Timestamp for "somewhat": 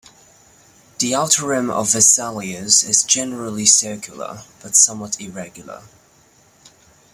4.75-5.21